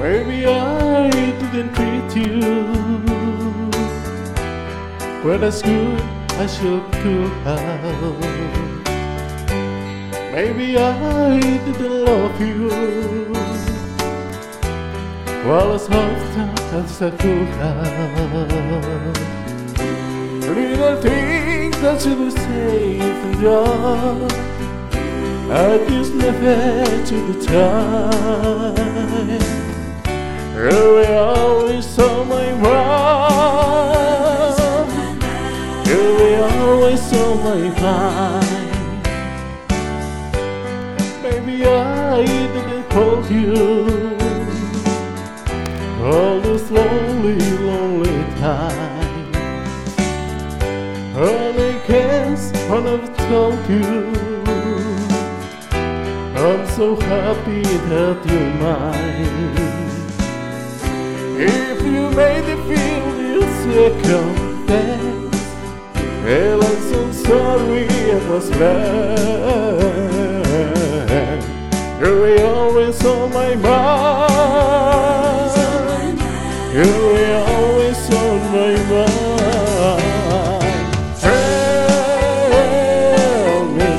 [0.00, 2.40] Maybe I didn't treat you
[5.22, 6.00] quite as good
[6.38, 8.20] as you could have.
[10.32, 12.68] Maybe I didn't love you
[15.44, 19.16] well as often as I could have.
[20.46, 24.30] Little things that should be safe and done.
[25.50, 28.98] I just never took the time.
[30.58, 33.78] Were always on my mind.
[35.86, 38.46] Were always on my mind.
[41.22, 43.54] Maybe I didn't hold you
[46.02, 49.34] all this lonely, lonely time.
[51.14, 54.12] And I guess I never told you.
[56.36, 59.87] I'm so happy that you're mine.
[61.40, 65.46] If you made me feel second best,
[66.24, 69.38] well, I'm so sorry I was bad.
[72.00, 73.78] You were always on my mind.
[76.74, 80.02] You were always on my mind.
[81.20, 82.58] Tell
[83.78, 83.94] me,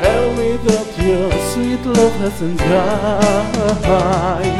[0.00, 4.51] tell me that your sweet love hasn't died.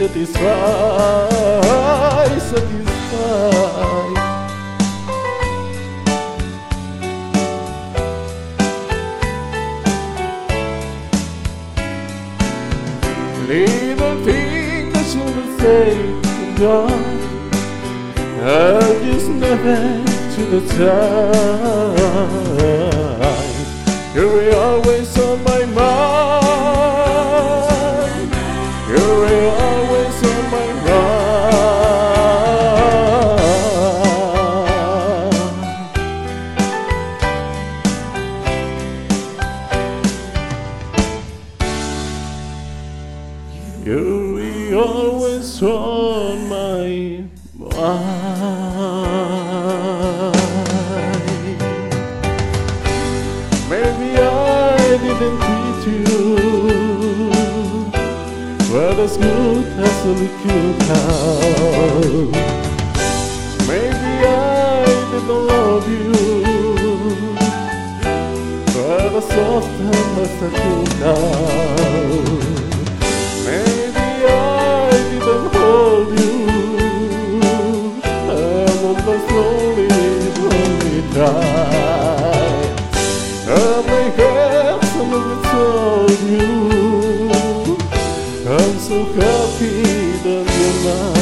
[0.00, 0.40] You satisfied,
[2.40, 2.90] satisfied.
[13.46, 17.06] Little thing that should have said and done
[18.42, 18.44] I
[19.04, 19.78] just never
[20.34, 21.10] took the time
[24.14, 25.19] You were always
[43.82, 47.24] You were always on my
[47.56, 48.10] mind.
[53.70, 56.04] Maybe I didn't treat you
[58.70, 62.30] well as good as we could have.
[63.66, 66.12] Maybe I didn't love you
[68.76, 72.49] well as often as I could have.
[88.78, 89.82] Sou happy
[90.22, 90.46] that
[90.84, 91.19] you're.